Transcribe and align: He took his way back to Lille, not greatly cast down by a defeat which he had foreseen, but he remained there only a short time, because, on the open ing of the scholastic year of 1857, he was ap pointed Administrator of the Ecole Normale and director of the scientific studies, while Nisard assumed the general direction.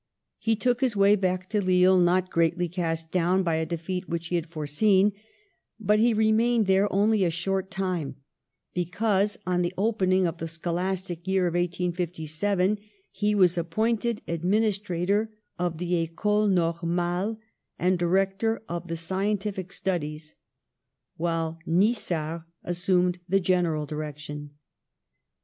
He 0.39 0.55
took 0.55 0.81
his 0.81 0.95
way 0.95 1.15
back 1.15 1.47
to 1.49 1.61
Lille, 1.61 1.99
not 1.99 2.31
greatly 2.31 2.67
cast 2.67 3.11
down 3.11 3.43
by 3.43 3.57
a 3.57 3.67
defeat 3.67 4.09
which 4.09 4.29
he 4.29 4.35
had 4.35 4.47
foreseen, 4.49 5.11
but 5.79 5.99
he 5.99 6.11
remained 6.11 6.65
there 6.65 6.91
only 6.91 7.23
a 7.23 7.29
short 7.29 7.69
time, 7.69 8.15
because, 8.73 9.37
on 9.45 9.61
the 9.61 9.75
open 9.77 10.11
ing 10.11 10.25
of 10.25 10.39
the 10.39 10.47
scholastic 10.47 11.27
year 11.27 11.45
of 11.45 11.53
1857, 11.53 12.79
he 13.11 13.35
was 13.35 13.59
ap 13.59 13.69
pointed 13.69 14.23
Administrator 14.27 15.35
of 15.59 15.77
the 15.77 15.93
Ecole 15.97 16.47
Normale 16.47 17.37
and 17.77 17.99
director 17.99 18.63
of 18.67 18.87
the 18.87 18.97
scientific 18.97 19.71
studies, 19.71 20.33
while 21.17 21.59
Nisard 21.67 22.45
assumed 22.63 23.19
the 23.29 23.39
general 23.39 23.85
direction. 23.85 24.49